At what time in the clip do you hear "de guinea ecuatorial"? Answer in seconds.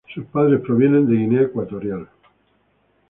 1.05-2.07